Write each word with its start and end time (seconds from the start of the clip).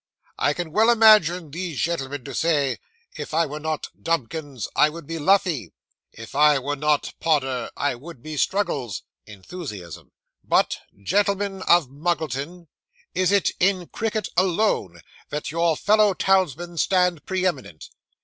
I 0.39 0.53
can 0.53 0.71
well 0.71 0.89
imagine 0.89 1.51
these 1.51 1.79
gentlemen 1.79 2.23
to 2.23 2.33
say, 2.33 2.79
"If 3.17 3.35
I 3.35 3.45
were 3.45 3.59
not 3.59 3.89
Dumkins 4.01 4.67
I 4.75 4.89
would 4.89 5.05
be 5.05 5.19
Luffey; 5.19 5.73
if 6.11 6.33
I 6.33 6.57
were 6.57 6.75
not 6.75 7.13
Podder 7.19 7.69
I 7.77 7.93
would 7.93 8.23
be 8.23 8.35
Struggles." 8.35 9.03
(Enthusiasm.) 9.27 10.11
But, 10.43 10.79
gentlemen 11.03 11.61
of 11.67 11.89
Muggleton, 11.91 12.67
is 13.13 13.31
it 13.31 13.51
in 13.59 13.89
cricket 13.89 14.27
alone 14.35 15.01
that 15.29 15.51
your 15.51 15.77
fellow 15.77 16.15
townsmen 16.15 16.79
stand 16.79 17.23
pre 17.27 17.45
eminent? 17.45 17.89